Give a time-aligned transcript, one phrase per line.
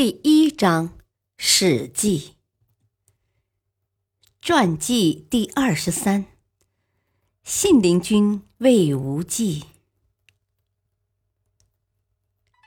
[0.00, 0.88] 第一章
[1.36, 2.20] 《史记》
[4.40, 6.26] 传记第二十三：
[7.42, 9.64] 信陵君魏无忌。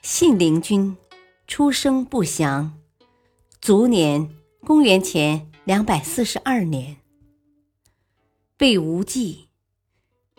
[0.04, 0.98] 信陵君
[1.48, 2.78] 出生不详，
[3.62, 6.98] 卒年公元前两百四十二年。
[8.60, 9.48] 魏无忌，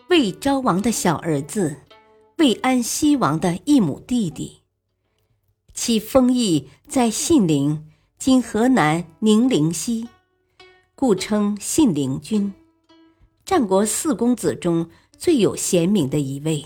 [0.09, 1.81] 魏昭王的小儿子，
[2.37, 4.62] 魏安西王的一母弟弟。
[5.73, 7.87] 其封邑在信陵
[8.19, 10.07] （今河南宁陵西），
[10.95, 12.53] 故称信陵君。
[13.43, 16.63] 战国四公子中最有贤名的一位。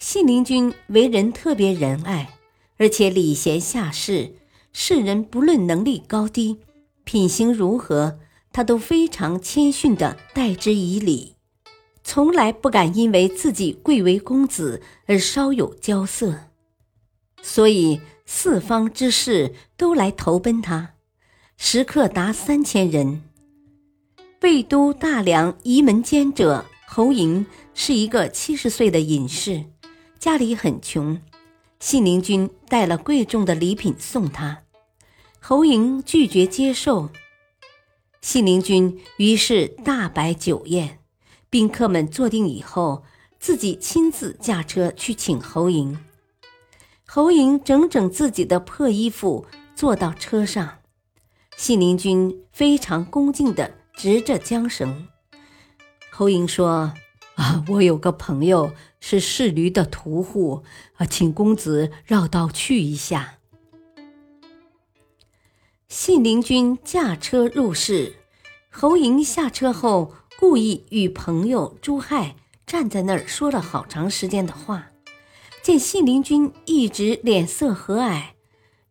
[0.00, 2.38] 信陵君为人特别仁爱，
[2.76, 4.34] 而且礼贤下士，
[4.72, 6.58] 世人不论能力高低、
[7.04, 8.18] 品行如何，
[8.52, 11.36] 他都非常谦逊地待之以礼，
[12.02, 16.48] 从来不敢因为自己贵为公子而稍有骄色。
[17.42, 20.94] 所以四方之士都来投奔他，
[21.56, 23.22] 食客达三千人。
[24.40, 29.64] 魏都大梁仪门监者侯嬴是一个七十岁的隐士，
[30.18, 31.20] 家里很穷。
[31.78, 34.62] 信陵君带了贵重的礼品送他，
[35.40, 37.10] 侯嬴拒绝接受。
[38.20, 41.00] 信陵君于是大摆酒宴，
[41.50, 43.02] 宾客们坐定以后，
[43.40, 45.96] 自己亲自驾车去请侯嬴。
[47.14, 50.78] 侯嬴整整自己的破衣服，坐到车上。
[51.58, 55.08] 信陵君非常恭敬地执着缰绳。
[56.10, 56.94] 侯嬴说
[57.36, 60.62] ：“啊，我有个朋友是侍驴的屠户，
[60.94, 63.34] 啊，请公子绕道去一下。”
[65.88, 68.16] 信陵君驾车入室，
[68.70, 72.36] 侯嬴下车后，故意与朋友朱亥
[72.66, 74.91] 站在那儿说了好长时间的话。
[75.62, 78.30] 见信陵君一直脸色和蔼，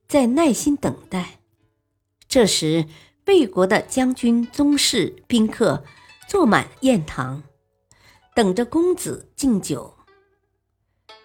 [0.07, 1.41] 在耐心等待。
[2.29, 2.85] 这时，
[3.25, 5.83] 魏国的将军、宗室、宾客
[6.29, 7.43] 坐满宴堂，
[8.33, 9.95] 等着公子敬酒，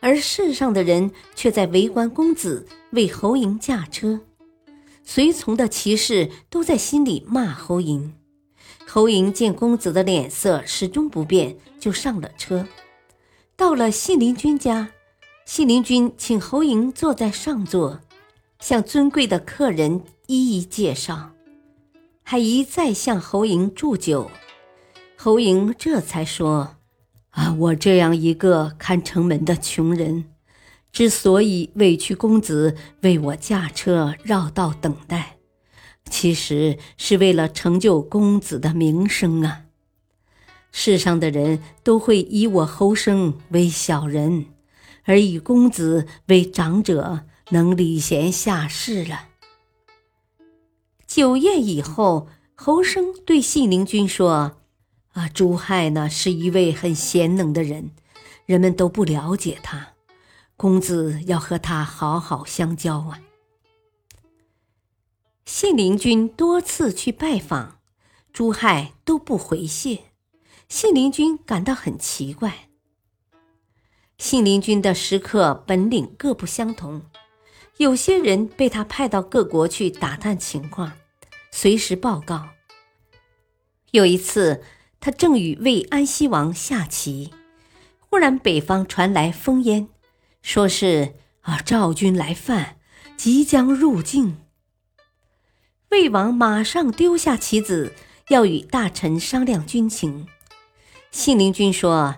[0.01, 4.21] 而世上的人却在围观公子为侯嬴驾车。
[5.05, 8.11] 随从的骑士都在心里骂侯嬴。
[8.85, 12.67] 侯嬴见公子的脸色始终不变，就上了车，
[13.55, 14.91] 到了信陵君家。
[15.47, 18.01] 信陵君请侯嬴坐在上座，
[18.59, 21.31] 向尊贵的客人一一介绍，
[22.25, 24.29] 还一再向侯嬴祝酒。
[25.17, 26.79] 侯嬴这才说
[27.31, 30.25] ：“啊，我这样一个看城门的穷人，
[30.91, 35.37] 之所以委屈公子为我驾车绕道等待，
[36.11, 39.63] 其实是为了成就公子的名声啊！
[40.73, 44.47] 世上的人都会以我侯生为小人。”
[45.07, 49.29] 而以公子为长者，能礼贤下士了。
[51.07, 54.59] 酒宴以后，侯生对信陵君说
[55.15, 57.93] ：“啊，朱亥呢是一位很贤能的人，
[58.45, 59.95] 人们都不了解他，
[60.57, 63.21] 公子要和他好好相交啊。”
[65.47, 67.79] 信陵君多次去拜访，
[68.33, 70.01] 朱亥都不回谢，
[70.69, 72.69] 信陵君感到很奇怪。
[74.19, 77.03] 信陵君的食客本领各不相同，
[77.77, 80.93] 有些人被他派到各国去打探情况，
[81.51, 82.49] 随时报告。
[83.91, 84.63] 有一次，
[85.01, 87.35] 他正与魏安西王下棋，
[88.01, 89.89] 忽然北方传来风烟，
[90.41, 92.79] 说是啊赵军来犯，
[93.19, 94.39] 即将入境。
[95.91, 97.93] 魏王马上丢下棋子，
[98.31, 100.27] 要与大臣商量军情。
[101.11, 102.17] 信陵君说。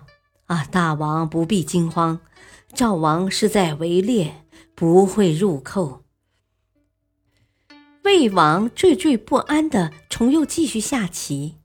[0.49, 2.21] 啊，大王不必惊慌，
[2.73, 6.01] 赵王是在围猎，不会入寇。
[8.03, 11.57] 魏王惴惴不安的重又继续下棋。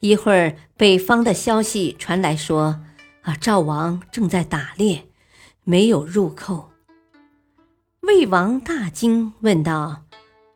[0.00, 2.80] 一会儿，北方的消息传来说
[3.20, 5.08] ：“啊，赵王正在打猎，
[5.64, 6.70] 没有入寇。”
[8.00, 10.04] 魏王大惊，问道：“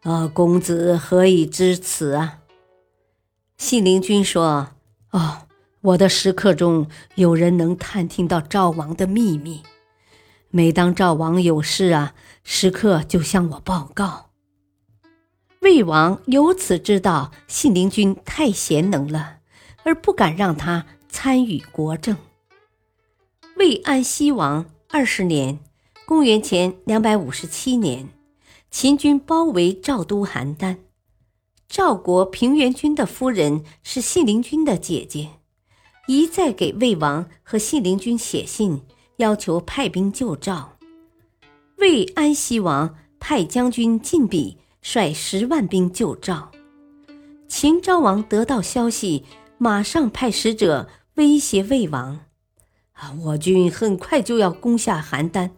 [0.04, 2.38] 啊，公子何以知此啊？”
[3.58, 4.68] 信陵君说
[5.12, 5.42] ：“哦。”
[5.82, 9.62] 我的食客中有人能探听到赵王的秘密，
[10.50, 14.30] 每当赵王有事啊，食客就向我报告。
[15.60, 19.38] 魏王由此知道信陵君太贤能了，
[19.84, 22.16] 而不敢让他参与国政。
[23.56, 25.60] 魏安西王二十年
[26.04, 28.08] （公元前两百五十七年），
[28.70, 30.76] 秦军包围赵都邯郸。
[31.66, 35.30] 赵国平原君的夫人是信陵君的姐姐，
[36.10, 38.82] 一再给魏王和信陵君写信。
[39.18, 40.78] 要求派兵救赵，
[41.76, 46.50] 魏安西王派将军晋鄙率十万兵救赵。
[47.46, 49.24] 秦昭王得到消息，
[49.58, 52.20] 马上派使者威胁魏王
[52.94, 55.50] ：“啊，我军很快就要攻下邯郸，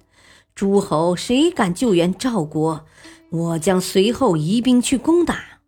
[0.56, 2.84] 诸侯谁敢救援赵国，
[3.30, 5.60] 我将随后移兵去攻打。”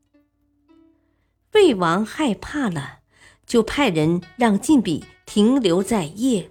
[1.55, 2.99] 魏王害怕了，
[3.47, 6.49] 就派人让晋鄙停留在邺。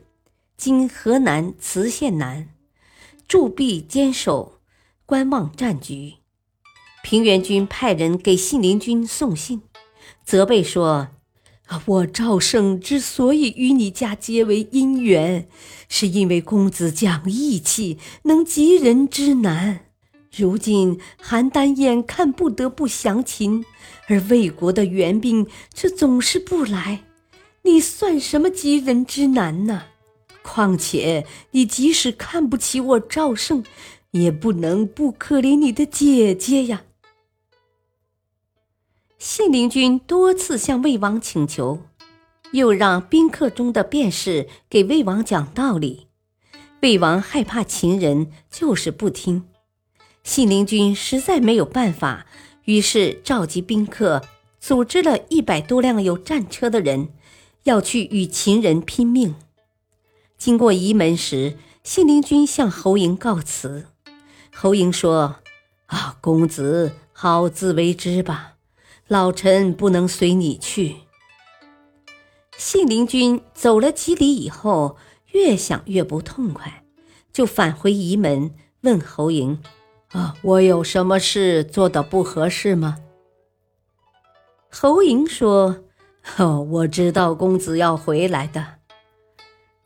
[0.55, 2.49] 今河南磁县南，
[3.27, 4.59] 驻壁坚守，
[5.05, 6.13] 观望战局。
[7.03, 9.63] 平原君派人给信陵君送信，
[10.23, 11.09] 责备说
[11.85, 15.49] ：“我赵胜之所以与你家结为姻缘，
[15.89, 19.87] 是因为公子讲义气，能急人之难。
[20.35, 23.63] 如今邯郸眼看不得不降秦，
[24.07, 27.03] 而魏国的援兵却总是不来，
[27.61, 29.83] 你算什么急人之难呢？”
[30.41, 33.63] 况且，你即使看不起我赵胜，
[34.11, 36.83] 也不能不可怜你的姐姐呀。
[39.17, 41.83] 信陵君多次向魏王请求，
[42.51, 46.07] 又让宾客中的辩士给魏王讲道理。
[46.81, 49.45] 魏王害怕秦人，就是不听。
[50.23, 52.25] 信陵君实在没有办法，
[52.63, 54.23] 于是召集宾客，
[54.59, 57.09] 组织了一百多辆有战车的人，
[57.63, 59.35] 要去与秦人拼命。
[60.37, 63.87] 经过仪门时，信陵君向侯嬴告辞。
[64.55, 65.37] 侯嬴说
[65.87, 68.53] ：“啊，公子好自为之吧，
[69.07, 70.95] 老臣不能随你去。”
[72.57, 74.95] 信陵君走了几里以后，
[75.31, 76.85] 越想越不痛快，
[77.33, 79.57] 就返回仪门，问侯嬴
[80.13, 82.97] ：“啊，我有什么事做的不合适吗？”
[84.71, 85.83] 侯嬴说
[86.37, 88.65] ：“哦，我知道公子要回来的。”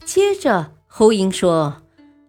[0.05, 1.81] 接着，侯嬴说：“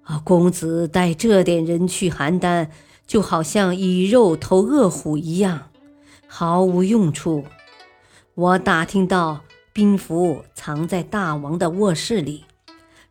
[0.02, 2.68] 啊，公子带这点人去邯郸，
[3.06, 5.70] 就好像以肉投恶虎一样，
[6.26, 7.44] 毫无用处。
[8.34, 9.42] 我打听到，
[9.72, 12.44] 兵符藏在大王的卧室里，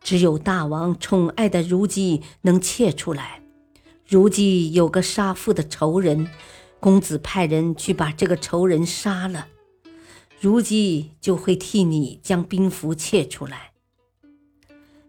[0.02, 3.42] 只有大王宠爱的如姬能窃出来。
[4.08, 6.30] 如姬有个杀父的仇人，
[6.80, 9.48] 公子派人去把这个仇人杀了，
[10.40, 13.72] 如姬就会替你将兵符窃出来。”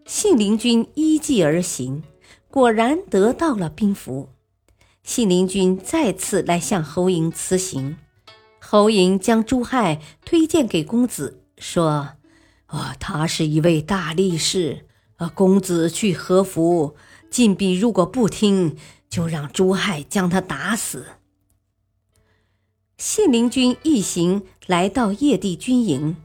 [0.05, 2.03] 信陵君依计而行，
[2.49, 4.29] 果然得到了兵符。
[5.03, 7.95] 信陵君再次来向侯嬴辞行，
[8.59, 12.15] 侯嬴将朱亥推荐给公子，说
[12.67, 16.95] ：“啊，他是一位大力士，啊，公子去何服。
[17.29, 18.77] 晋鄙如果不听，
[19.09, 21.05] 就让朱亥将他打死。”
[22.97, 26.17] 信陵君一行来到邺地军营。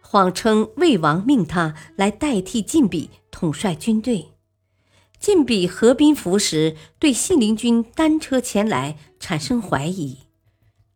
[0.00, 4.30] 谎称魏王命他来代替晋鄙统帅军队。
[5.18, 10.18] 晋鄙合兵符时，对信陵君单车前来产生怀疑。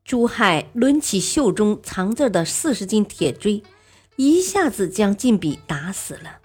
[0.04, 3.62] 朱亥抡起袖中藏着的四十斤铁锥，
[4.16, 6.40] 一下子将晋鄙打死了。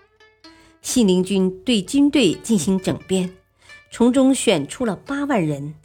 [0.83, 3.33] 信陵君对军队进行整编，
[3.89, 5.75] 从中选出了八万人，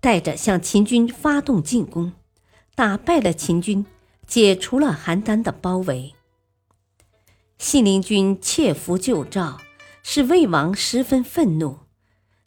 [0.00, 2.14] 带着向秦军发动进攻，
[2.74, 3.84] 打败了秦军，
[4.26, 6.14] 解除了邯郸的包围。
[7.58, 9.60] 信陵君窃符救赵，
[10.02, 11.80] 使魏王十分愤怒。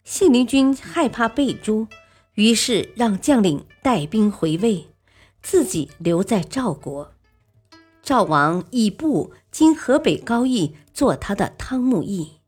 [0.02, 1.86] 信陵君害怕被诛，
[2.34, 4.88] 于是让将领带兵回魏，
[5.42, 7.12] 自己留在赵国。
[8.02, 12.40] 赵王以布经河北高邑做他的汤沐邑。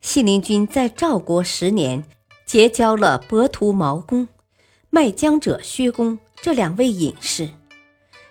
[0.00, 2.04] 信陵君在赵国十年，
[2.46, 4.28] 结交了伯图毛公、
[4.90, 7.50] 卖姜者薛公这两位隐士。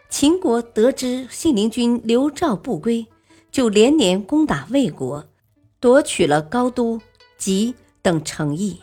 [0.10, 3.08] 秦国得知信陵君留赵不归。
[3.50, 5.26] 就连年攻打魏国，
[5.80, 7.02] 夺取了高都、
[7.40, 8.82] 吉等城邑。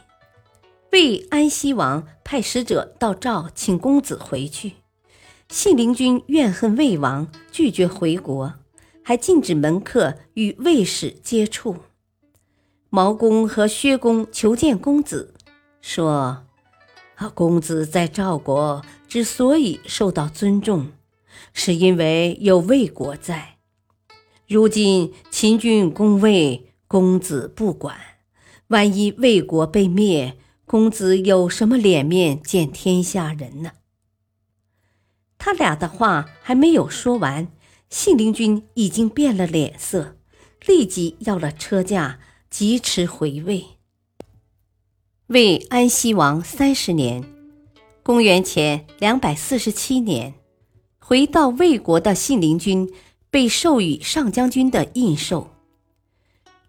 [0.90, 4.72] 魏安西王派使者到赵，请公子回去。
[5.54, 8.54] 信陵君怨恨魏王，拒绝回国，
[9.04, 11.76] 还禁止门客与魏使接触。
[12.90, 15.32] 毛公和薛公求见公子，
[15.80, 16.42] 说
[17.14, 20.88] ：“啊，公子在赵国之所以受到尊重，
[21.52, 23.58] 是因为有魏国在。”
[24.48, 27.96] 如今秦军攻魏，公子不管，
[28.66, 33.70] 万一魏国被灭，公子有什么脸面见天下人呢？
[35.44, 37.48] 他俩的话还没有说完，
[37.90, 40.16] 信陵君已经变了脸色，
[40.64, 43.62] 立即要了车驾，疾驰回魏。
[45.26, 47.22] 魏安西王三十年，
[48.02, 50.32] 公元前两百四十七年，
[50.98, 52.90] 回到魏国的信陵君
[53.28, 55.50] 被授予上将军的印绶。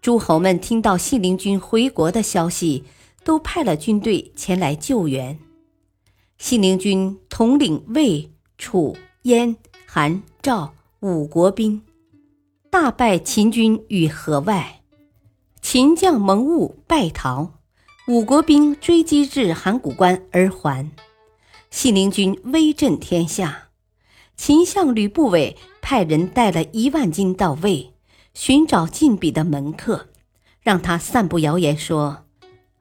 [0.02, 2.84] 诸侯们听到信陵君回国的消息，
[3.24, 5.38] 都派了军队前来救援。
[6.36, 8.35] 信陵君统领魏。
[8.58, 11.82] 楚、燕、韩、赵五国兵
[12.70, 14.80] 大败秦军于河外，
[15.60, 17.52] 秦将蒙兀败逃，
[18.08, 20.90] 五国兵追击至函谷关而还。
[21.70, 23.68] 信陵君威震天下，
[24.36, 27.92] 秦相吕不韦派人带了一万金到魏，
[28.32, 30.08] 寻找晋鄙的门客，
[30.62, 32.24] 让他散布谣言说，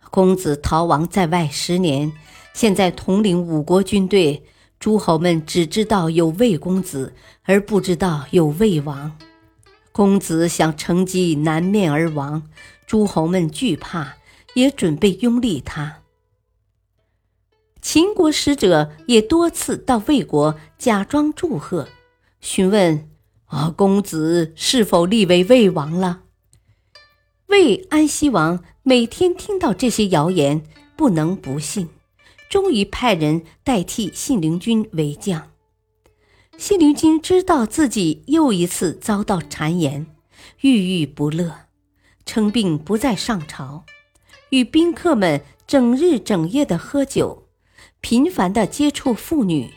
[0.09, 2.13] 公子逃亡在外十年，
[2.53, 4.45] 现在统领五国军队。
[4.79, 7.13] 诸侯们只知道有魏公子，
[7.43, 9.17] 而不知道有魏王。
[9.91, 12.43] 公子想乘机南面而亡，
[12.85, 14.17] 诸侯们惧怕，
[14.53, 16.01] 也准备拥立他。
[17.81, 21.87] 秦国使者也多次到魏国假装祝贺，
[22.41, 23.09] 询问
[23.45, 26.23] ：“啊，公子是否立为魏王了？”
[27.47, 30.63] 魏安西王每天听到这些谣言，
[30.97, 31.89] 不能不信。
[32.49, 35.51] 终于派人代替信陵君为将。
[36.57, 40.07] 信陵君知道自己又一次遭到谗言，
[40.61, 41.67] 郁郁不乐，
[42.25, 43.83] 称病不再上朝，
[44.51, 47.49] 与宾客们整日整夜的喝酒，
[47.99, 49.73] 频繁的接触妇女。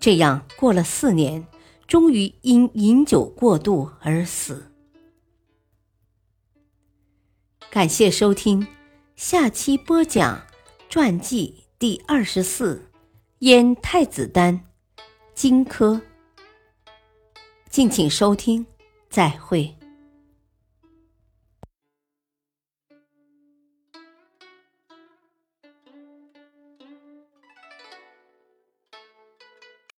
[0.00, 1.46] 这样过了四年，
[1.86, 4.72] 终于因饮酒过度而死。
[7.70, 8.66] 感谢收听，
[9.14, 10.42] 下期播讲
[10.88, 11.59] 传记。
[11.80, 12.90] 第二十四，
[13.38, 14.66] 燕太子丹，
[15.32, 15.98] 荆轲。
[17.70, 18.66] 敬请收听，
[19.08, 19.74] 再会。